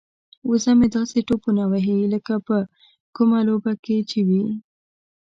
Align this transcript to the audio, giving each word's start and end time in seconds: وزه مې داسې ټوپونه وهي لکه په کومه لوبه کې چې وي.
وزه 0.49 0.71
مې 0.79 0.87
داسې 0.95 1.19
ټوپونه 1.27 1.63
وهي 1.71 1.97
لکه 2.13 2.33
په 2.47 2.57
کومه 3.15 3.39
لوبه 3.47 3.73
کې 3.83 3.97
چې 4.09 4.19
وي. 4.27 4.43